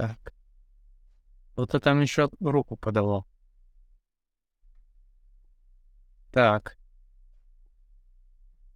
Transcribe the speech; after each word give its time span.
Так. 0.00 0.32
Вот 1.56 1.68
это 1.68 1.78
там 1.78 2.00
еще 2.00 2.30
руку 2.40 2.74
подало. 2.74 3.26
Так. 6.32 6.78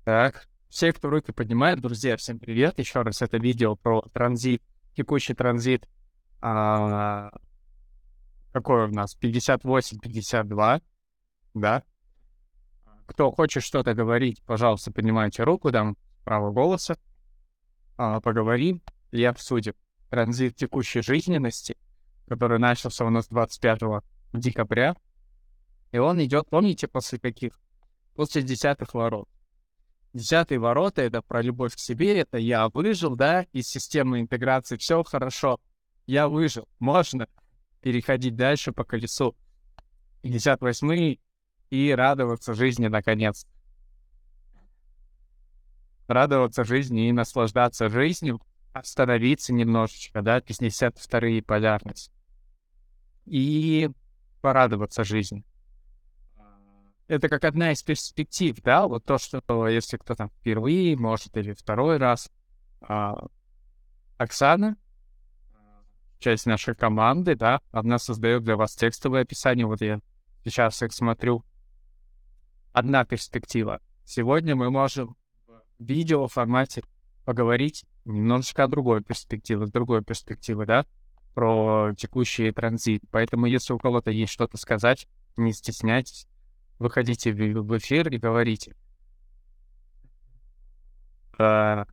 Так. 0.04 0.46
Все, 0.68 0.92
кто 0.92 1.08
руки 1.08 1.32
поднимает, 1.32 1.80
друзья, 1.80 2.18
всем 2.18 2.38
привет. 2.38 2.78
Еще 2.78 3.00
раз 3.00 3.22
это 3.22 3.38
видео 3.38 3.74
про 3.74 4.02
транзит, 4.12 4.62
текущий 4.94 5.32
транзит. 5.32 5.88
А, 6.42 7.30
какой 8.52 8.84
у 8.84 8.88
нас? 8.88 9.16
58-52. 9.18 10.82
Да. 11.54 11.82
Кто 13.06 13.30
хочет 13.30 13.62
что-то 13.62 13.94
говорить, 13.94 14.42
пожалуйста, 14.44 14.92
поднимайте 14.92 15.42
руку, 15.42 15.70
дам 15.70 15.96
право 16.24 16.52
голоса. 16.52 16.98
А, 17.96 18.20
поговорим 18.20 18.82
и 19.10 19.24
обсудим 19.24 19.72
транзит 20.14 20.54
текущей 20.54 21.02
жизненности, 21.02 21.76
который 22.28 22.60
начался 22.60 23.04
у 23.04 23.10
нас 23.10 23.26
25 23.26 24.04
декабря. 24.32 24.94
И 25.90 25.98
он 25.98 26.22
идет, 26.22 26.48
помните, 26.48 26.86
после 26.86 27.18
каких? 27.18 27.58
После 28.14 28.42
десятых 28.42 28.94
ворот. 28.94 29.28
Десятые 30.12 30.60
ворота— 30.60 31.02
это 31.02 31.20
про 31.20 31.42
любовь 31.42 31.74
к 31.74 31.80
себе, 31.80 32.16
это 32.20 32.38
я 32.38 32.68
выжил, 32.68 33.16
да, 33.16 33.42
из 33.52 33.66
системной 33.66 34.20
интеграции, 34.20 34.76
все 34.76 35.02
хорошо, 35.02 35.58
я 36.06 36.28
выжил, 36.28 36.68
можно 36.78 37.26
переходить 37.80 38.36
дальше 38.36 38.70
по 38.70 38.84
колесу. 38.84 39.34
58 40.22 41.16
и 41.70 41.90
радоваться 41.90 42.54
жизни 42.54 42.86
наконец. 42.86 43.48
Радоваться 46.06 46.62
жизни 46.62 47.08
и 47.08 47.12
наслаждаться 47.12 47.88
жизнью, 47.88 48.40
остановиться 48.74 49.52
немножечко, 49.54 50.20
да, 50.20 50.38
52-е 50.40 51.42
полярность. 51.42 52.12
И 53.24 53.88
порадоваться 54.42 55.04
жизни. 55.04 55.44
Это 57.06 57.28
как 57.28 57.44
одна 57.44 57.72
из 57.72 57.82
перспектив, 57.82 58.56
да, 58.62 58.86
вот 58.86 59.04
то, 59.04 59.16
что 59.18 59.68
если 59.68 59.96
кто 59.96 60.14
там 60.14 60.28
впервые, 60.30 60.96
может, 60.96 61.36
или 61.36 61.52
второй 61.52 61.98
раз. 61.98 62.30
А, 62.80 63.26
Оксана, 64.18 64.76
часть 66.18 66.46
нашей 66.46 66.74
команды, 66.74 67.36
да, 67.36 67.60
она 67.70 67.98
создает 67.98 68.42
для 68.42 68.56
вас 68.56 68.74
текстовое 68.74 69.22
описание, 69.22 69.66
вот 69.66 69.82
я 69.82 70.00
сейчас 70.44 70.82
их 70.82 70.92
смотрю. 70.92 71.44
Одна 72.72 73.04
перспектива. 73.04 73.80
Сегодня 74.04 74.56
мы 74.56 74.70
можем 74.70 75.16
в 75.46 75.84
видео 75.84 76.26
формате 76.26 76.82
поговорить 77.24 77.84
немножечко 78.04 78.66
другой 78.68 79.02
перспективе, 79.02 79.66
с 79.66 79.70
другой 79.70 80.02
перспективы, 80.02 80.66
да, 80.66 80.86
про 81.34 81.92
текущий 81.96 82.50
транзит. 82.52 83.02
Поэтому, 83.10 83.46
если 83.46 83.72
у 83.72 83.78
кого-то 83.78 84.10
есть 84.10 84.32
что-то 84.32 84.56
сказать, 84.56 85.08
не 85.36 85.52
стесняйтесь, 85.52 86.26
выходите 86.78 87.32
в 87.32 87.76
эфир 87.78 88.08
и 88.08 88.18
говорите. 88.18 88.74
А... 91.38 91.86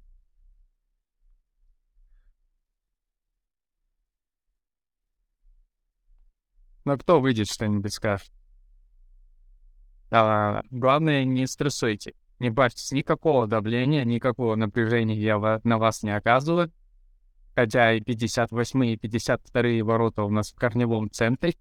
Ну, 6.84 6.98
кто 6.98 7.22
выйдет, 7.22 7.48
что-нибудь 7.48 7.94
скажет? 7.94 8.32
А, 10.10 10.62
главное, 10.72 11.24
не 11.24 11.48
стрессуйте. 11.48 12.14
Не 12.42 12.50
бавьтесь 12.50 12.92
никакого 12.92 13.46
давления, 13.46 14.04
никакого 14.04 14.56
напряжения 14.56 15.14
я 15.16 15.62
на 15.64 15.78
вас 15.78 16.02
не 16.02 16.10
оказываю. 16.10 16.72
Хотя 17.54 17.94
и 17.94 18.02
58 18.02 18.84
и 18.84 18.98
52 18.98 19.84
ворота 19.84 20.24
у 20.24 20.32
нас 20.32 20.52
в 20.52 20.56
корневом 20.56 21.12
центре, 21.12 21.54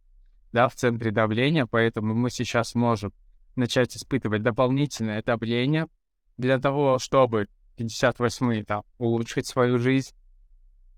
да, 0.52 0.70
в 0.70 0.74
центре 0.74 1.10
давления, 1.10 1.66
поэтому 1.66 2.14
мы 2.14 2.30
сейчас 2.30 2.74
можем 2.74 3.12
начать 3.56 3.94
испытывать 3.94 4.42
дополнительное 4.42 5.22
давление 5.22 5.86
для 6.38 6.58
того, 6.58 6.98
чтобы 6.98 7.48
58 7.76 8.64
там 8.64 8.82
улучшить 8.96 9.46
свою 9.46 9.76
жизнь, 9.78 10.14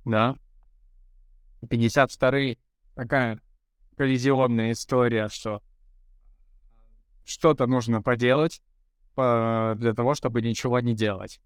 да. 0.05 0.37
52 1.69 2.55
такая 2.95 3.41
коллизионная 3.97 4.71
история, 4.71 5.29
что 5.29 5.61
что-то 7.25 7.67
нужно 7.67 8.01
поделать, 8.01 8.63
для 9.17 9.95
того, 9.95 10.15
чтобы 10.15 10.43
ничего 10.43 10.81
не 10.81 10.95
делать. 10.95 11.41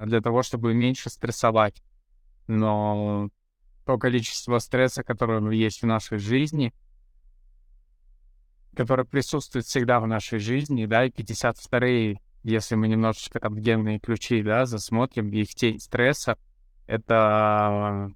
Для 0.00 0.20
того, 0.20 0.42
чтобы 0.42 0.74
меньше 0.74 1.10
стрессовать. 1.10 1.82
Но 2.46 3.30
то 3.84 3.98
количество 3.98 4.58
стресса, 4.58 5.02
которое 5.02 5.50
есть 5.52 5.82
в 5.82 5.86
нашей 5.86 6.18
жизни, 6.18 6.72
которое 8.76 9.04
присутствует 9.04 9.66
всегда 9.66 10.00
в 10.00 10.06
нашей 10.06 10.38
жизни, 10.38 10.86
да, 10.86 11.04
и 11.04 11.10
52-е, 11.10 12.20
если 12.42 12.74
мы 12.74 12.88
немножечко 12.88 13.38
там 13.38 13.58
генные 13.58 13.98
ключи, 13.98 14.42
да, 14.42 14.66
засмотрим, 14.66 15.28
их 15.28 15.54
тень 15.54 15.78
стресса, 15.78 16.38
это, 16.86 18.10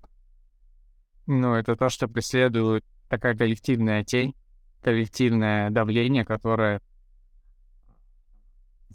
ну, 1.27 1.55
это 1.55 1.77
то, 1.77 1.89
что 1.89 2.09
преследует 2.09 2.85
такая 3.09 3.37
коллективная 3.37 4.05
тень, 4.05 4.35
коллективное 4.83 5.71
давление, 5.71 6.25
которое 6.25 6.81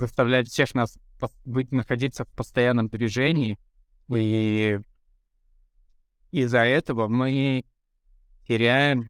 заставляет 0.02 0.48
всех 0.48 0.74
нас 0.76 0.98
быть, 1.46 1.72
находиться 1.72 2.26
в 2.26 2.30
постоянном 2.30 2.90
движении, 2.90 3.58
и 4.10 4.80
из-за 6.32 6.60
этого 6.60 7.08
мы 7.08 7.64
теряем 8.48 9.10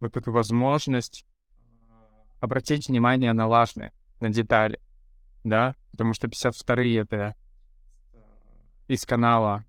вот 0.00 0.16
эту 0.16 0.32
возможность 0.32 1.26
обратить 2.40 2.88
внимание 2.88 3.32
на 3.32 3.46
важные, 3.46 3.92
на 4.20 4.30
детали, 4.30 4.80
да, 5.44 5.76
потому 5.92 6.14
что 6.14 6.26
52-е 6.26 7.00
это 7.00 7.36
из 8.88 9.04
канала 9.04 9.64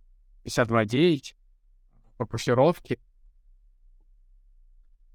52.9, 0.46 1.36
фокусировки, 2.18 3.00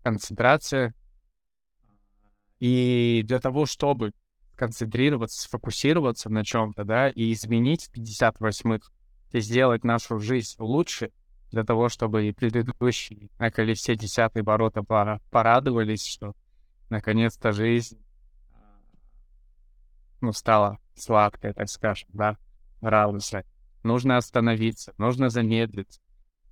концентрация. 0.03 0.95
И 2.61 3.23
для 3.25 3.41
того, 3.41 3.67
чтобы 3.67 4.13
концентрироваться, 4.59 5.41
сфокусироваться 5.41 6.29
на 6.29 6.45
чем-то, 6.45 6.85
да, 6.85 7.09
и 7.09 7.33
изменить 7.33 7.87
в 7.87 7.97
58-х, 7.97 8.91
и 9.33 9.41
сделать 9.41 9.85
нашу 9.85 10.19
жизнь 10.19 10.57
лучше, 10.59 11.13
для 11.51 11.65
того, 11.65 11.89
чтобы 11.89 12.29
и 12.29 12.33
предыдущие 12.33 13.31
на 13.39 13.51
колесе 13.51 13.97
десятые 13.97 14.43
ворота 14.43 14.83
пора 14.83 15.21
порадовались, 15.31 16.07
что 16.07 16.35
наконец-то 16.91 17.53
жизнь 17.53 17.99
ну, 20.21 20.33
стала 20.33 20.79
сладкой, 20.95 21.55
так 21.55 21.69
скажем, 21.69 22.09
да, 22.13 22.37
радостной. 22.81 23.45
Нужно 23.83 24.17
остановиться, 24.17 24.93
нужно 24.99 25.31
замедлиться. 25.31 26.01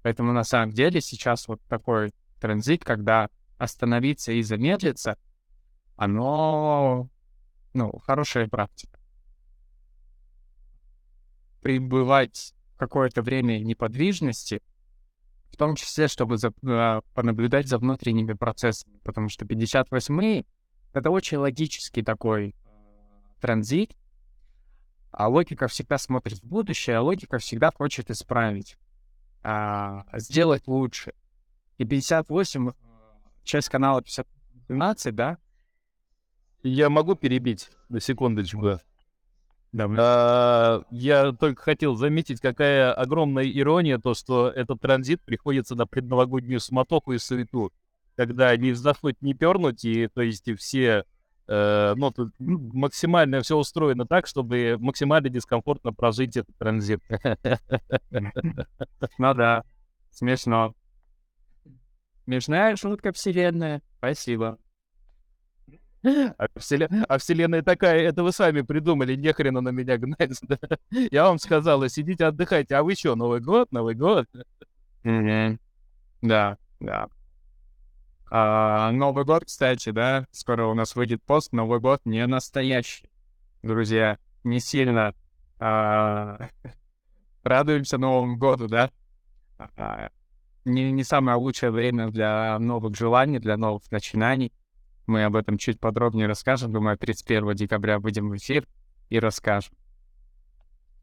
Поэтому 0.03 0.33
на 0.33 0.45
самом 0.45 0.71
деле 0.73 1.01
сейчас 1.01 1.49
вот 1.49 1.61
такой 1.69 2.13
транзит, 2.41 2.85
когда 2.85 3.29
остановиться 3.59 4.33
и 4.33 4.43
замедлиться, 4.43 5.19
оно 5.97 7.09
ну, 7.77 7.99
хорошая 7.99 8.49
практика. 8.49 8.99
Пребывать 11.61 12.55
какое-то 12.79 13.23
время 13.23 13.59
неподвижности, 13.59 14.63
в 15.51 15.57
том 15.57 15.75
числе, 15.77 16.09
чтобы 16.09 16.39
за, 16.39 16.53
э, 16.63 17.01
понаблюдать 17.15 17.69
за 17.69 17.79
внутренними 17.79 18.33
процессами, 18.33 18.99
потому 19.05 19.29
что 19.29 19.45
58-й— 19.45 20.47
это 20.93 21.11
очень 21.11 21.39
логический 21.39 22.03
такой 22.03 22.55
транзит, 23.41 23.95
а 25.11 25.29
логика 25.29 25.69
всегда 25.69 25.99
смотрит 25.99 26.39
в 26.39 26.45
будущее, 26.45 26.97
а 26.97 27.03
логика 27.03 27.39
всегда 27.39 27.71
хочет 27.71 28.11
исправить, 28.11 28.77
а, 29.43 30.05
сделать 30.15 30.67
лучше. 30.67 31.13
И 31.79 31.85
58, 31.85 32.73
часть 33.45 33.69
канала 33.69 34.03
512, 34.03 35.15
да, 35.15 35.39
я 36.69 36.91
могу 36.91 37.15
перебить 37.15 37.71
на 37.89 38.01
секундочку? 38.01 38.81
Да. 39.73 39.89
А, 39.99 40.83
я 40.91 41.33
только 41.33 41.63
хотел 41.63 41.97
заметить, 41.97 42.41
какая 42.41 42.93
огромная 42.93 43.45
ирония, 43.45 43.99
то, 43.99 44.15
что 44.15 44.49
этот 44.49 44.81
транзит 44.81 45.23
приходится 45.23 45.75
на 45.75 45.87
предновогоднюю 45.87 46.61
суматоху 46.61 47.13
и 47.13 47.19
суету, 47.19 47.73
когда 48.17 48.57
не 48.57 48.73
вздохнуть, 48.73 49.21
не 49.21 49.35
пернуть, 49.35 49.85
и 49.85 50.09
то 50.09 50.23
есть 50.23 50.49
и 50.49 50.55
все, 50.55 51.05
э, 51.47 51.95
ну, 51.97 52.11
тут 52.11 52.33
максимально 52.39 53.43
все 53.43 53.57
устроено 53.57 54.07
так, 54.07 54.27
чтобы 54.27 54.77
максимально 54.79 55.29
дискомфортно 55.29 55.93
прожить 55.93 56.37
этот 56.37 56.57
транзит. 56.57 57.01
Ну 59.19 59.35
да, 59.35 59.65
смешно. 60.11 60.75
Смешная 62.25 62.77
шутка 62.77 63.13
вселенная. 63.13 63.83
Спасибо. 63.99 64.59
А, 66.05 66.47
вселен... 66.57 67.05
а 67.09 67.19
вселенная 67.19 67.63
такая, 67.63 68.01
это 68.03 68.23
вы 68.23 68.33
сами 68.33 68.63
придумали, 68.63 69.17
нехрена 69.17 69.61
на 69.61 69.71
меня 69.71 69.97
гнать. 69.99 70.39
Да? 70.43 70.59
Я 71.11 71.25
вам 71.25 71.39
сказала, 71.39 71.89
сидите, 71.89 72.27
отдыхайте. 72.27 72.77
А 72.77 72.83
вы 72.83 72.95
что, 72.95 73.17
Новый 73.17 73.41
год, 73.41 73.73
Новый 73.73 73.95
год? 73.95 74.27
Да, 76.23 76.59
да. 76.81 77.09
А, 78.31 78.91
Новый 78.93 79.25
год, 79.25 79.45
кстати, 79.45 79.91
да, 79.91 80.27
скоро 80.33 80.67
у 80.67 80.75
нас 80.75 80.97
выйдет 80.97 81.23
пост. 81.23 81.53
Новый 81.53 81.81
год 81.81 82.01
не 82.05 82.27
настоящий. 82.27 83.09
Друзья, 83.63 84.19
не 84.45 84.61
сильно 84.61 85.15
а, 85.59 86.49
радуемся 87.43 87.99
Новому 87.99 88.37
году, 88.37 88.69
да? 88.69 88.91
А, 89.59 90.11
Не, 90.65 90.91
не 90.91 91.05
самое 91.05 91.39
лучшее 91.39 91.71
время 91.71 92.11
для 92.11 92.59
новых 92.59 92.97
желаний, 92.97 93.39
для 93.39 93.57
новых 93.57 93.91
начинаний. 93.91 94.53
Мы 95.07 95.25
об 95.25 95.37
этом 95.37 95.59
чуть 95.59 95.79
подробнее 95.79 96.27
расскажем. 96.27 96.73
Думаю, 96.73 96.99
31 96.99 97.55
декабря 97.55 97.99
выйдем 97.99 98.29
в 98.29 98.37
эфир 98.37 98.67
и 99.09 99.19
расскажем. 99.19 99.75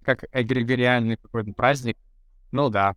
Как 0.04 0.26
эгрегориальный 0.34 1.18
какой-то 1.18 1.54
праздник. 1.54 1.98
Ну 2.52 2.70
да. 2.70 2.96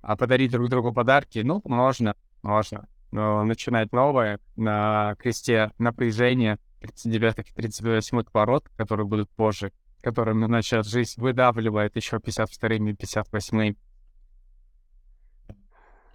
А 0.00 0.16
подарить 0.16 0.52
друг 0.52 0.68
другу 0.68 0.92
подарки, 0.92 1.40
ну, 1.40 1.60
можно, 1.64 2.14
можно. 2.42 2.88
Но 3.12 3.44
начинать 3.44 3.92
новое 3.92 4.40
на 4.56 5.14
кресте 5.16 5.72
напряжения 5.78 6.58
39 6.80 7.38
и 7.38 7.52
38 7.54 8.22
ворот, 8.32 8.68
которые 8.76 9.06
будут 9.06 9.30
позже, 9.30 9.72
которыми 10.02 10.46
начать 10.46 10.86
жизнь 10.86 11.20
выдавливает 11.20 11.96
еще 11.96 12.18
52 12.20 12.68
и 12.90 12.94
58 12.94 13.74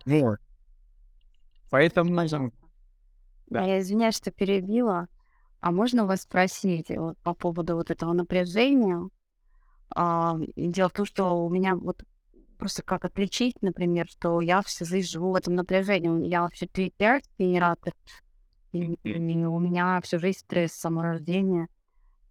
Вот. 0.06 0.40
Поэтому. 1.69 2.10
Да. 3.51 3.65
Я 3.65 3.80
извиняюсь, 3.81 4.15
что 4.15 4.31
перебила. 4.31 5.07
А 5.59 5.71
можно 5.71 6.06
вас 6.06 6.21
спросить 6.21 6.89
вот, 6.89 7.18
по 7.19 7.33
поводу 7.33 7.75
вот 7.75 7.92
этого 7.92 8.13
напряжения? 8.13 9.09
А, 9.94 10.38
дело 10.56 10.88
в 10.89 10.94
том, 10.94 11.06
что 11.06 11.45
у 11.45 11.50
меня 11.50 11.75
вот 11.75 12.01
просто 12.57 12.81
как 12.81 13.03
отличить, 13.03 13.62
например, 13.62 14.07
что 14.07 14.39
я 14.39 14.62
всю 14.62 14.86
жизнь 14.86 15.09
живу 15.09 15.31
в 15.31 15.36
этом 15.36 15.56
напряжении. 15.56 16.30
Я 16.30 16.44
вообще 16.44 16.65
твиттер, 16.65 17.21
генератор, 17.38 17.94
и, 18.71 18.94
и 19.03 19.45
у 19.45 19.59
меня 19.59 20.00
всю 20.01 20.18
жизнь 20.18 20.39
стресс 20.39 20.71
с 20.71 20.80
самого 20.80 21.04
рождения. 21.04 21.68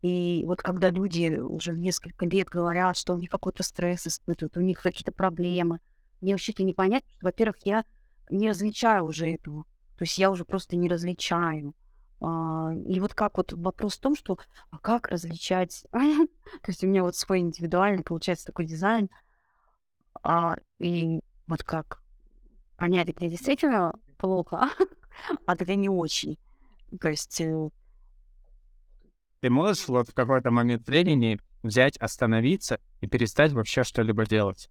И 0.00 0.42
вот 0.46 0.62
когда 0.62 0.88
люди 0.88 1.36
уже 1.38 1.72
несколько 1.72 2.24
лет 2.24 2.48
говорят, 2.48 2.96
что 2.96 3.12
у 3.12 3.18
них 3.18 3.28
какой-то 3.28 3.62
стресс 3.62 4.06
испытывают, 4.06 4.56
у 4.56 4.62
них 4.62 4.80
какие-то 4.80 5.12
проблемы, 5.12 5.80
мне 6.22 6.32
вообще-то 6.32 6.62
не 6.62 6.72
понять, 6.72 7.04
во-первых, 7.20 7.56
я 7.64 7.84
не 8.30 8.48
различаю 8.48 9.04
уже 9.04 9.28
этого. 9.28 9.66
То 10.00 10.04
есть 10.04 10.16
я 10.16 10.30
уже 10.30 10.46
просто 10.46 10.76
не 10.76 10.88
различаю. 10.88 11.74
А, 12.22 12.72
и 12.86 12.98
вот 13.00 13.12
как 13.12 13.36
вот 13.36 13.52
вопрос 13.52 13.98
в 13.98 14.00
том, 14.00 14.16
что 14.16 14.38
а 14.70 14.78
как 14.78 15.08
различать... 15.08 15.84
То 15.92 16.68
есть 16.68 16.82
у 16.82 16.86
меня 16.86 17.02
вот 17.02 17.16
свой 17.16 17.40
индивидуальный, 17.40 18.02
получается, 18.02 18.46
такой 18.46 18.64
дизайн. 18.64 19.10
А, 20.22 20.56
и 20.78 21.20
вот 21.46 21.64
как 21.64 22.02
понять, 22.78 23.08
где 23.08 23.28
действительно 23.28 23.92
плохо, 24.16 24.70
а 25.44 25.54
где 25.54 25.76
не 25.76 25.90
очень. 25.90 26.38
То 26.98 27.10
есть 27.10 27.38
э, 27.42 27.68
Ты 29.40 29.50
можешь 29.50 29.86
вот 29.86 30.08
в 30.08 30.14
какой-то 30.14 30.50
момент 30.50 30.86
времени 30.86 31.38
взять, 31.62 31.98
остановиться 31.98 32.80
и 33.02 33.06
перестать 33.06 33.52
вообще 33.52 33.84
что-либо 33.84 34.24
делать? 34.24 34.70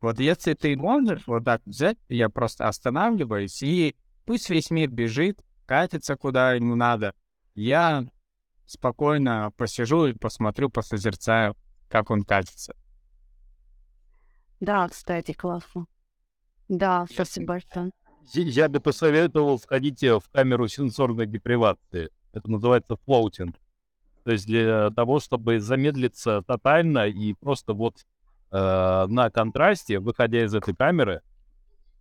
Вот 0.00 0.20
если 0.20 0.54
ты 0.54 0.76
можешь 0.76 1.26
вот 1.26 1.44
так 1.44 1.60
взять, 1.66 1.98
я 2.08 2.28
просто 2.28 2.68
останавливаюсь, 2.68 3.62
и 3.62 3.96
пусть 4.24 4.48
весь 4.48 4.70
мир 4.70 4.90
бежит, 4.90 5.40
катится 5.66 6.16
куда 6.16 6.54
ему 6.54 6.76
надо. 6.76 7.14
Я 7.54 8.06
спокойно 8.66 9.50
посижу 9.56 10.06
и 10.06 10.12
посмотрю, 10.12 10.70
посозерцаю, 10.70 11.56
как 11.88 12.10
он 12.10 12.22
катится. 12.22 12.74
да, 14.60 14.88
кстати, 14.88 15.32
классно. 15.32 15.86
Да, 16.68 17.06
спасибо 17.10 17.46
большое. 17.46 17.90
Я 18.34 18.42
я 18.42 18.68
бы 18.68 18.78
посоветовал 18.80 19.58
сходить 19.58 20.02
э, 20.02 20.18
в 20.18 20.28
камеру 20.30 20.68
сенсорной 20.68 21.26
депривации. 21.26 22.10
Это 22.32 22.50
называется 22.50 22.96
флоутинг. 23.04 23.56
То 24.24 24.32
есть 24.32 24.46
для 24.46 24.90
того, 24.90 25.18
чтобы 25.18 25.60
замедлиться 25.60 26.42
тотально 26.46 27.08
и 27.08 27.32
просто 27.32 27.72
вот 27.72 28.04
э, 28.50 29.06
на 29.08 29.30
контрасте, 29.30 29.98
выходя 29.98 30.44
из 30.44 30.54
этой 30.54 30.74
камеры, 30.74 31.22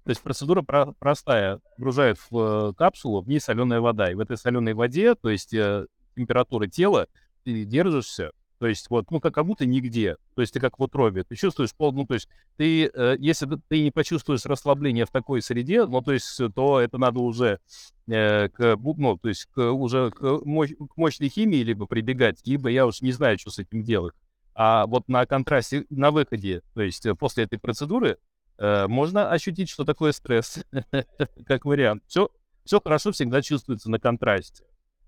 то 0.03 0.11
есть 0.11 0.21
процедура 0.21 0.61
про- 0.61 0.93
простая. 0.99 1.59
Погружают 1.75 2.17
в 2.29 2.69
э, 2.69 2.73
капсулу, 2.77 3.21
в 3.21 3.27
ней 3.27 3.41
соленая 3.41 3.81
вода. 3.81 4.09
И 4.09 4.15
в 4.15 4.21
этой 4.21 4.37
соленой 4.37 4.73
воде, 4.73 5.15
то 5.15 5.29
есть 5.29 5.53
э, 5.53 5.85
температура 6.15 6.67
тела, 6.67 7.07
ты 7.43 7.65
держишься, 7.65 8.31
то 8.59 8.67
есть 8.67 8.89
вот, 8.89 9.11
ну, 9.11 9.19
как, 9.19 9.33
как 9.33 9.45
будто 9.45 9.65
нигде. 9.65 10.15
То 10.35 10.41
есть 10.41 10.53
ты 10.53 10.61
как 10.61 10.79
в 10.79 10.81
утробе. 10.81 11.23
Ты 11.25 11.35
чувствуешь 11.35 11.75
пол, 11.75 11.91
ну, 11.91 12.05
то 12.05 12.13
есть 12.13 12.29
ты, 12.55 12.85
э, 12.87 13.15
если 13.19 13.47
ты- 13.67 13.83
не 13.83 13.91
почувствуешь 13.91 14.45
расслабление 14.45 15.05
в 15.05 15.11
такой 15.11 15.41
среде, 15.41 15.85
ну, 15.85 16.01
то 16.01 16.13
есть, 16.13 16.39
э, 16.39 16.49
то 16.55 16.79
это 16.79 16.97
надо 16.97 17.19
уже 17.19 17.59
э, 18.07 18.47
к, 18.47 18.77
ну, 18.77 19.17
то 19.17 19.27
есть 19.27 19.47
к, 19.47 19.71
уже 19.71 20.11
к, 20.11 20.21
мощ- 20.21 20.75
к 20.75 20.95
мощной 20.95 21.27
химии 21.27 21.57
либо 21.57 21.85
прибегать, 21.85 22.39
либо 22.45 22.69
я 22.69 22.87
уж 22.87 23.01
не 23.01 23.11
знаю, 23.11 23.37
что 23.37 23.51
с 23.51 23.59
этим 23.59 23.83
делать. 23.83 24.15
А 24.59 24.87
вот 24.87 25.07
на 25.07 25.23
контрасте, 25.27 25.85
на 25.91 26.09
выходе, 26.09 26.63
то 26.73 26.81
есть 26.81 27.05
э, 27.05 27.13
после 27.13 27.43
этой 27.43 27.59
процедуры, 27.59 28.17
э, 28.57 28.87
можно 28.87 29.29
ощутить, 29.29 29.69
что 29.69 29.85
такое 29.85 30.11
стресс, 30.11 30.65
как 31.45 31.65
вариант. 31.65 32.01
Все, 32.07 32.31
все 32.65 32.81
хорошо 32.81 33.11
всегда 33.11 33.43
чувствуется 33.43 33.91
на 33.91 33.99
контрасте. 33.99 34.63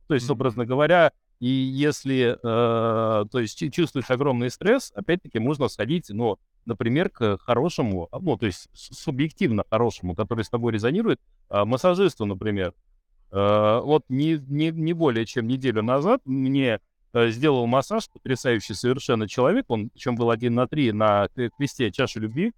То 0.07 0.13
есть, 0.13 0.29
образно 0.29 0.67
говоря, 0.67 1.13
и 1.39 1.47
если, 1.47 2.37
э, 2.37 3.25
то 3.25 3.39
есть, 3.39 3.57
чу- 3.57 3.71
чувствуешь 3.71 4.11
огромный 4.11 4.51
стресс, 4.51 4.91
опять-таки 4.93 5.39
можно 5.39 5.67
сходить, 5.67 6.11
ну, 6.11 6.37
например, 6.65 7.09
к 7.09 7.39
хорошему, 7.39 8.07
а, 8.11 8.19
ну, 8.19 8.37
то 8.37 8.45
есть 8.45 8.69
субъективно 8.73 9.63
хорошему, 9.67 10.13
который 10.13 10.43
с 10.43 10.49
тобой 10.49 10.73
резонирует, 10.73 11.19
а, 11.49 11.65
массажисту, 11.65 12.27
например. 12.27 12.75
Э, 13.31 13.81
вот 13.83 14.05
не, 14.09 14.39
не, 14.47 14.71
не 14.71 14.93
более 14.93 15.25
чем 15.25 15.47
неделю 15.47 15.83
назад 15.83 16.21
мне 16.25 16.75
э, 16.75 16.79
сделал 17.13 17.65
массаж 17.65 18.09
потрясающий 18.09 18.73
совершенно 18.73 19.27
человек, 19.27 19.65
он 19.67 19.89
причем 19.89 20.15
был 20.15 20.29
один 20.29 20.55
на 20.55 20.67
три 20.67 20.91
на 20.91 21.27
кресте 21.57 21.91
чаши 21.91 22.19
любви, 22.19 22.53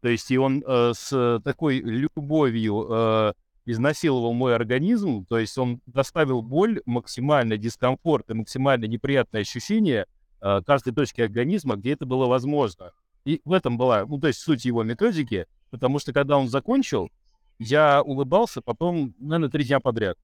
то 0.00 0.08
есть 0.08 0.30
и 0.30 0.38
он 0.38 0.62
э, 0.66 0.92
с 0.94 1.40
такой 1.44 1.78
любовью 1.80 2.86
э, 2.88 3.32
изнасиловал 3.66 4.32
мой 4.32 4.54
организм, 4.54 5.26
то 5.26 5.38
есть 5.38 5.58
он 5.58 5.80
доставил 5.86 6.40
боль, 6.40 6.80
максимальный 6.86 7.58
дискомфорт 7.58 8.30
и 8.30 8.34
максимально 8.34 8.86
неприятное 8.86 9.42
ощущение 9.42 10.06
э, 10.40 10.62
каждой 10.64 10.94
точки 10.94 11.20
организма, 11.20 11.76
где 11.76 11.92
это 11.92 12.06
было 12.06 12.26
возможно. 12.26 12.92
И 13.24 13.42
в 13.44 13.52
этом 13.52 13.76
была, 13.76 14.06
ну, 14.06 14.18
то 14.18 14.28
есть 14.28 14.38
суть 14.38 14.64
его 14.64 14.84
методики, 14.84 15.46
потому 15.70 15.98
что 15.98 16.12
когда 16.12 16.38
он 16.38 16.48
закончил, 16.48 17.10
я 17.58 18.02
улыбался 18.02 18.62
потом, 18.62 19.14
наверное, 19.18 19.50
три 19.50 19.64
дня 19.64 19.80
подряд. 19.80 20.16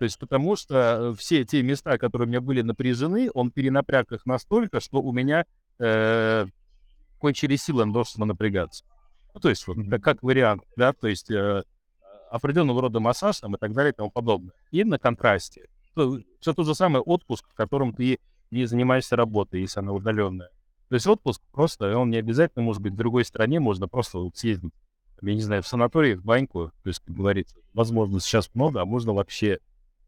То 0.00 0.04
есть 0.04 0.18
потому 0.18 0.56
что 0.56 1.10
э, 1.12 1.14
все 1.18 1.44
те 1.44 1.62
места, 1.62 1.98
которые 1.98 2.24
у 2.24 2.30
меня 2.30 2.40
были 2.40 2.62
напряжены, 2.62 3.28
он 3.34 3.50
перенапряг 3.50 4.10
их 4.12 4.24
настолько, 4.24 4.80
что 4.80 5.02
у 5.02 5.12
меня 5.12 5.44
э, 5.78 6.46
кончились 7.18 7.64
силы 7.64 7.84
то, 7.92 8.04
чтобы 8.04 8.24
напрягаться. 8.24 8.86
Ну, 9.34 9.40
то 9.40 9.50
есть 9.50 9.66
вот 9.66 9.76
как, 9.90 10.02
как 10.02 10.22
вариант, 10.22 10.62
да, 10.74 10.94
то 10.94 11.06
есть 11.06 11.30
э, 11.30 11.64
определенного 12.30 12.80
рода 12.80 12.98
массаж 12.98 13.40
там, 13.40 13.56
и 13.56 13.58
так 13.58 13.74
далее 13.74 13.92
и 13.92 13.94
тому 13.94 14.10
подобное. 14.10 14.54
И 14.70 14.84
на 14.84 14.98
контрасте. 14.98 15.68
Все 15.94 16.54
то 16.54 16.62
же 16.62 16.74
самое 16.74 17.02
отпуск, 17.02 17.46
в 17.50 17.54
котором 17.54 17.92
ты 17.92 18.20
не 18.50 18.64
занимаешься 18.64 19.16
работой, 19.16 19.60
если 19.60 19.80
она 19.80 19.92
удаленная. 19.92 20.48
То 20.88 20.94
есть 20.94 21.06
отпуск 21.06 21.42
просто, 21.52 21.94
он 21.94 22.08
не 22.08 22.16
обязательно 22.16 22.64
может 22.64 22.80
быть 22.80 22.94
в 22.94 22.96
другой 22.96 23.26
стране, 23.26 23.60
можно 23.60 23.86
просто 23.86 24.16
вот 24.16 24.34
съездить, 24.34 24.72
я 25.20 25.34
не 25.34 25.42
знаю, 25.42 25.62
в 25.62 25.68
санаторий, 25.68 26.14
в 26.14 26.24
баньку, 26.24 26.72
то 26.82 26.88
есть, 26.88 27.00
как 27.00 27.14
говорится, 27.14 27.54
возможно, 27.74 28.18
сейчас 28.18 28.48
много, 28.54 28.80
а 28.80 28.86
можно 28.86 29.12
вообще 29.12 29.58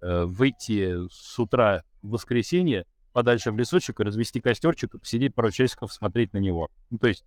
выйти 0.03 1.09
с 1.11 1.39
утра 1.39 1.85
в 2.03 2.11
воскресенье 2.11 2.87
подальше 3.13 3.53
в 3.53 3.59
лесочек 3.59 4.01
и 4.01 4.03
развести 4.03 4.41
костерчик 4.41 4.95
и 4.95 4.99
посидеть 4.99 5.35
пару 5.35 5.51
часиков, 5.51 5.93
смотреть 5.93 6.33
на 6.33 6.39
него. 6.39 6.71
Ну, 6.91 6.99
то 6.99 7.09
есть 7.09 7.25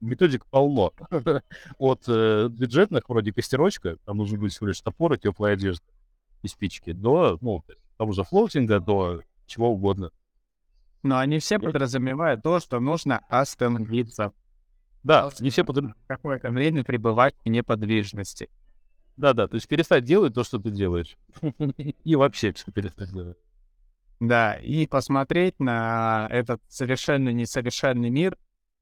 методик 0.00 0.46
полно. 0.46 0.92
От 1.78 2.04
э, 2.08 2.48
бюджетных, 2.48 3.08
вроде 3.08 3.32
костерочка, 3.32 3.96
там 4.04 4.18
нужно 4.18 4.38
будет 4.38 4.52
всего 4.52 4.68
лишь 4.68 4.80
топор 4.80 5.14
и 5.14 5.18
теплая 5.18 5.54
одежда 5.54 5.84
и 6.42 6.48
спички, 6.48 6.92
до, 6.92 7.38
ну, 7.40 7.64
того 7.96 8.12
же 8.12 8.24
флоутинга, 8.24 8.80
до 8.80 9.22
чего 9.46 9.70
угодно. 9.70 10.10
Но 11.02 11.18
они 11.18 11.38
все 11.38 11.58
подразумевают 11.58 12.42
то, 12.42 12.58
что 12.60 12.80
нужно 12.80 13.20
остановиться. 13.28 14.32
Да, 15.02 15.30
не 15.38 15.50
все 15.50 15.64
под... 15.64 15.94
Какое-то 16.08 16.50
время 16.50 16.82
пребывать 16.82 17.34
в 17.44 17.48
неподвижности. 17.48 18.50
Да-да, 19.16 19.48
то 19.48 19.54
есть 19.54 19.68
перестать 19.68 20.04
делать 20.04 20.34
то, 20.34 20.44
что 20.44 20.58
ты 20.58 20.70
делаешь. 20.70 21.16
И 22.04 22.16
вообще 22.16 22.52
все 22.52 22.70
перестать 22.70 23.12
делать. 23.12 23.38
Да, 24.18 24.54
и 24.54 24.86
посмотреть 24.86 25.60
на 25.60 26.26
этот 26.30 26.62
совершенно 26.68 27.28
несовершенный 27.30 28.08
мир 28.08 28.38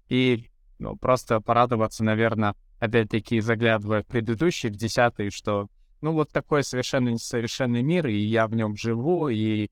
и 0.08 0.48
ну, 0.78 0.96
просто 0.96 1.40
порадоваться, 1.40 2.04
наверное, 2.04 2.54
опять-таки 2.78 3.40
заглядывая 3.40 4.02
в 4.02 4.06
предыдущий, 4.06 4.68
в 4.70 4.76
десятый, 4.76 5.30
что 5.30 5.68
ну 6.00 6.12
вот 6.12 6.30
такой 6.30 6.62
совершенно 6.62 7.08
несовершенный 7.08 7.82
мир, 7.82 8.06
и 8.06 8.16
я 8.16 8.46
в 8.46 8.54
нем 8.54 8.76
живу, 8.76 9.28
и 9.28 9.70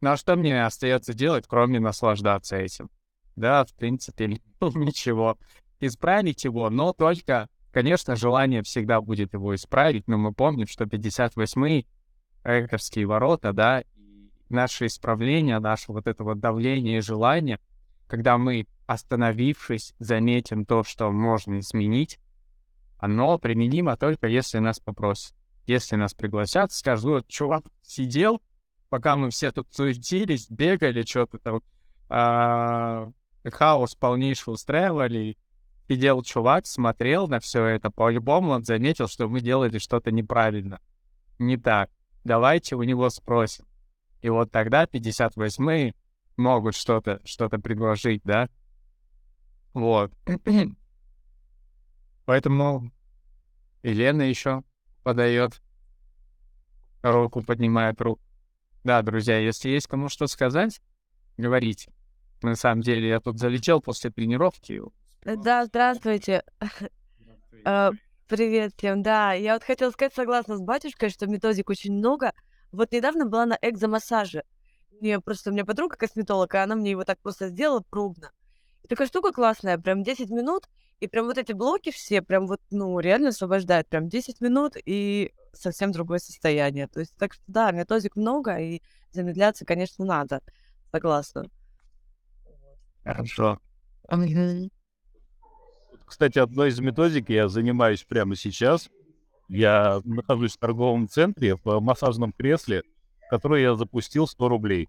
ну 0.00 0.10
а 0.10 0.16
что 0.16 0.36
мне 0.36 0.64
остается 0.64 1.12
делать, 1.12 1.44
кроме 1.46 1.78
наслаждаться 1.78 2.56
этим? 2.56 2.90
Да, 3.36 3.64
в 3.64 3.74
принципе, 3.74 4.28
ничего. 4.60 5.38
исправить 5.80 6.44
его, 6.44 6.70
но 6.70 6.92
только, 6.92 7.48
конечно, 7.72 8.16
желание 8.16 8.62
всегда 8.62 9.00
будет 9.00 9.32
его 9.32 9.54
исправить, 9.54 10.08
но 10.08 10.18
мы 10.18 10.32
помним, 10.32 10.66
что 10.66 10.84
58-й 10.84 11.86
Эковские 12.42 13.06
ворота, 13.06 13.52
да, 13.52 13.80
и 13.80 13.84
наше 14.48 14.86
исправление, 14.86 15.58
наше 15.58 15.92
вот 15.92 16.06
это 16.06 16.24
вот 16.24 16.40
давление 16.40 16.98
и 16.98 17.02
желание, 17.02 17.60
когда 18.06 18.38
мы, 18.38 18.66
остановившись, 18.86 19.94
заметим 19.98 20.64
то, 20.64 20.82
что 20.82 21.10
можно 21.10 21.60
изменить, 21.60 22.18
оно 22.98 23.38
применимо 23.38 23.96
только 23.96 24.26
если 24.26 24.58
нас 24.58 24.78
попросят. 24.78 25.34
Если 25.66 25.96
нас 25.96 26.14
пригласят, 26.14 26.72
скажут, 26.72 27.04
вот, 27.04 27.28
чувак 27.28 27.64
сидел, 27.82 28.42
пока 28.88 29.16
мы 29.16 29.30
все 29.30 29.52
тут 29.52 29.68
суетились, 29.72 30.50
бегали, 30.50 31.02
что-то 31.02 31.38
там, 31.38 31.62
а, 32.08 33.10
хаос 33.44 33.94
полнейший 33.94 34.52
устраивали, 34.52 35.38
сидел 35.90 36.22
чувак, 36.22 36.66
смотрел 36.66 37.28
на 37.28 37.40
все 37.40 37.64
это, 37.64 37.90
по-любому 37.90 38.52
он 38.52 38.64
заметил, 38.64 39.08
что 39.08 39.28
мы 39.28 39.40
делали 39.40 39.78
что-то 39.78 40.10
неправильно, 40.10 40.80
не 41.38 41.56
так 41.56 41.90
давайте 42.24 42.76
у 42.76 42.82
него 42.82 43.10
спросим. 43.10 43.66
И 44.22 44.28
вот 44.28 44.50
тогда 44.50 44.84
58-е 44.84 45.94
могут 46.36 46.74
что-то 46.74 47.20
что 47.24 47.48
предложить, 47.48 48.22
да? 48.24 48.48
Вот. 49.72 50.12
Поэтому 52.26 52.92
Елена 53.82 54.22
еще 54.22 54.62
подает 55.02 55.62
руку, 57.02 57.42
поднимает 57.42 58.00
руку. 58.00 58.20
Да, 58.84 59.02
друзья, 59.02 59.38
если 59.38 59.70
есть 59.70 59.86
кому 59.86 60.08
что 60.08 60.26
сказать, 60.26 60.80
говорите. 61.36 61.92
На 62.42 62.54
самом 62.56 62.82
деле, 62.82 63.08
я 63.08 63.20
тут 63.20 63.38
залетел 63.38 63.82
после 63.82 64.10
тренировки. 64.10 64.80
Да, 65.24 65.64
здравствуйте. 65.66 66.42
Э, 67.62 67.90
Привет 68.26 68.72
всем, 68.76 69.02
да. 69.02 69.32
Я 69.34 69.54
вот 69.54 69.64
хотела 69.64 69.90
сказать, 69.90 70.14
согласна 70.14 70.56
с 70.56 70.60
батюшкой, 70.60 71.10
что 71.10 71.26
методик 71.26 71.68
очень 71.68 71.92
много. 71.92 72.32
Вот 72.72 72.92
недавно 72.92 73.26
была 73.26 73.44
на 73.44 73.58
экзомассаже. 73.60 74.44
Мне 75.00 75.20
просто, 75.20 75.50
у 75.50 75.52
меня 75.52 75.64
подруга 75.66 75.96
косметолог, 75.96 76.54
и 76.54 76.58
она 76.58 76.74
мне 76.76 76.92
его 76.92 77.04
так 77.04 77.18
просто 77.20 77.48
сделала 77.48 77.80
пробно. 77.90 78.30
И 78.82 78.88
такая 78.88 79.08
штука 79.08 79.32
классная, 79.32 79.76
прям 79.78 80.04
10 80.04 80.30
минут, 80.30 80.68
и 81.00 81.08
прям 81.08 81.26
вот 81.26 81.38
эти 81.38 81.52
блоки 81.52 81.90
все 81.90 82.22
прям 82.22 82.46
вот, 82.46 82.60
ну, 82.70 82.98
реально 83.00 83.28
освобождают. 83.28 83.88
Прям 83.88 84.08
10 84.08 84.40
минут 84.40 84.76
и 84.86 85.34
совсем 85.52 85.92
другое 85.92 86.18
состояние. 86.18 86.86
То 86.86 87.00
есть, 87.00 87.14
так 87.16 87.34
что 87.34 87.42
да, 87.46 87.72
методик 87.72 88.16
много, 88.16 88.56
и 88.58 88.80
замедляться, 89.10 89.66
конечно, 89.66 90.04
надо. 90.04 90.40
Согласна. 90.92 91.44
Хорошо. 93.04 93.58
Кстати, 96.10 96.40
одной 96.40 96.70
из 96.70 96.80
методик 96.80 97.30
я 97.30 97.48
занимаюсь 97.48 98.02
прямо 98.02 98.34
сейчас. 98.34 98.90
Я 99.48 100.00
нахожусь 100.04 100.56
в 100.56 100.58
торговом 100.58 101.08
центре 101.08 101.54
в 101.54 101.78
массажном 101.78 102.32
кресле, 102.32 102.82
которое 103.30 103.62
я 103.62 103.76
запустил 103.76 104.26
100 104.26 104.48
рублей. 104.48 104.88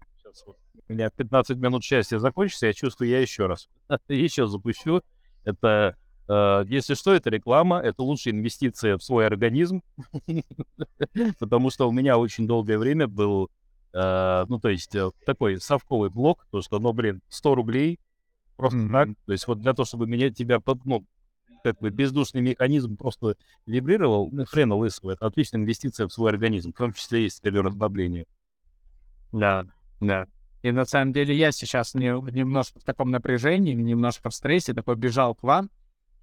У 0.88 0.92
меня 0.92 1.10
15 1.10 1.58
минут 1.58 1.84
счастья 1.84 2.18
закончится, 2.18 2.66
я 2.66 2.72
чувствую, 2.72 3.08
я 3.08 3.20
еще 3.20 3.46
раз 3.46 3.68
еще 4.08 4.48
запущу. 4.48 5.02
Это, 5.44 5.96
э, 6.28 6.64
если 6.66 6.94
что, 6.94 7.14
это 7.14 7.30
реклама, 7.30 7.78
это 7.78 8.02
лучшая 8.02 8.34
инвестиция 8.34 8.98
в 8.98 9.02
свой 9.04 9.24
организм, 9.24 9.80
потому 11.38 11.70
что 11.70 11.88
у 11.88 11.92
меня 11.92 12.18
очень 12.18 12.48
долгое 12.48 12.78
время 12.78 13.06
был, 13.06 13.48
э, 13.94 14.44
ну, 14.48 14.58
то 14.58 14.70
есть 14.70 14.92
э, 14.96 15.08
такой 15.24 15.60
совковый 15.60 16.10
блок, 16.10 16.44
то, 16.50 16.62
что, 16.62 16.80
ну, 16.80 16.92
блин, 16.92 17.22
100 17.28 17.54
рублей, 17.54 18.00
просто 18.56 18.78
mm-hmm. 18.78 18.92
так, 18.92 19.08
то 19.26 19.32
есть 19.32 19.46
вот 19.46 19.60
для 19.60 19.72
того, 19.72 19.86
чтобы 19.86 20.06
меня, 20.06 20.30
тебя, 20.30 20.60
под, 20.60 20.84
ну, 20.84 21.04
как 21.62 21.78
бы 21.78 21.90
бездушный 21.90 22.40
механизм 22.40 22.96
просто 22.96 23.36
вибрировал, 23.66 24.28
ну, 24.32 24.44
хрена 24.44 24.74
лысого, 24.74 25.12
это 25.12 25.26
отличная 25.26 25.60
инвестиция 25.60 26.06
в 26.06 26.12
свой 26.12 26.30
организм, 26.30 26.72
в 26.72 26.76
том 26.76 26.92
числе 26.92 27.26
и 27.26 27.28
с 27.28 27.38
целью 27.38 27.62
расслабления. 27.62 28.26
Да, 29.32 29.64
да. 30.00 30.26
И 30.62 30.70
на 30.70 30.84
самом 30.84 31.12
деле 31.12 31.36
я 31.36 31.50
сейчас 31.50 31.94
не, 31.94 32.08
немножко 32.32 32.78
в 32.78 32.84
таком 32.84 33.10
напряжении, 33.10 33.74
немножко 33.74 34.30
в 34.30 34.34
стрессе, 34.34 34.74
такой 34.74 34.96
бежал 34.96 35.34
к 35.34 35.42
вам, 35.42 35.70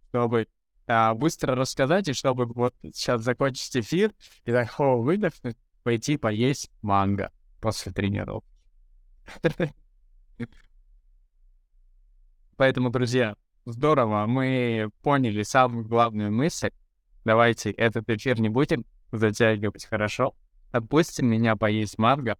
чтобы 0.09 0.47
а, 0.87 1.13
быстро 1.13 1.55
рассказать, 1.55 2.07
и 2.07 2.13
чтобы 2.13 2.45
вот 2.45 2.73
сейчас 2.93 3.21
закончить 3.21 3.75
эфир, 3.75 4.13
и 4.45 4.51
так 4.51 4.69
хо, 4.71 5.01
выдохнуть, 5.01 5.57
пойти 5.83 6.17
поесть 6.17 6.71
манго 6.81 7.31
после 7.59 7.91
тренировки. 7.91 8.47
Поэтому, 12.59 12.89
друзья, 12.89 13.35
Здорово, 13.71 14.25
мы 14.25 14.89
поняли 15.03 15.43
самую 15.43 15.85
главную 15.85 16.31
мысль. 16.31 16.71
Давайте 17.23 17.69
этот 17.69 18.09
эфир 18.09 18.39
не 18.41 18.49
будем 18.49 18.83
затягивать, 19.11 19.85
хорошо? 19.85 20.33
Отпустим 20.71 21.27
меня 21.27 21.55
поесть 21.55 21.99
манго. 21.99 22.35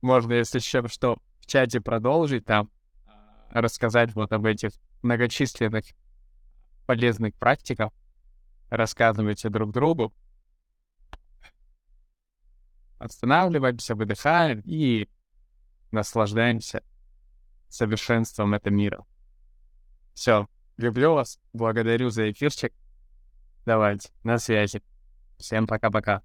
Можно, 0.00 0.34
если 0.34 0.58
еще 0.58 0.86
что, 0.86 1.18
в 1.40 1.46
чате 1.46 1.80
продолжить 1.80 2.44
там, 2.44 2.70
а, 3.06 3.60
рассказать 3.60 4.14
вот 4.14 4.32
об 4.32 4.46
этих 4.46 4.70
многочисленных 5.02 5.86
полезных 6.86 7.34
практиках. 7.34 7.90
Рассказывайте 8.70 9.48
друг 9.48 9.72
другу. 9.72 10.14
Останавливаемся, 12.98 13.96
выдыхаем 13.96 14.62
и 14.64 15.08
наслаждаемся 15.90 16.82
совершенством 17.74 18.54
этого 18.54 18.72
мира. 18.72 19.04
Все. 20.14 20.48
Люблю 20.76 21.14
вас. 21.14 21.40
Благодарю 21.52 22.10
за 22.10 22.30
эфирчик. 22.30 22.72
Давайте. 23.66 24.10
На 24.22 24.38
связи. 24.38 24.82
Всем 25.38 25.66
пока-пока. 25.66 26.22